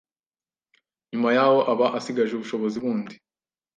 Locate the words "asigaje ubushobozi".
1.97-2.77